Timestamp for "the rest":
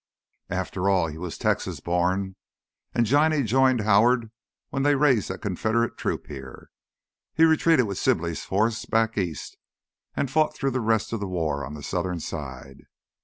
10.71-11.13